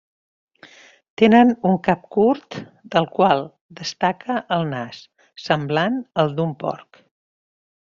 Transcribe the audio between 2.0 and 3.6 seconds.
curt, del qual